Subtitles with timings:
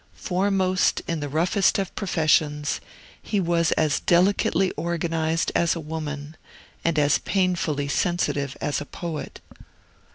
[0.15, 2.81] Foremost in the roughest of professions,
[3.21, 6.35] he was as delicately organized as a woman,
[6.83, 9.41] and as painfully sensitive as a poet.